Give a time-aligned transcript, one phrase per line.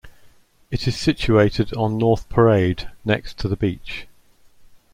[0.71, 4.07] It is situated on North Parade next to the beach.